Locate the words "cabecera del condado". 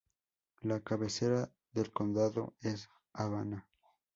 0.79-2.55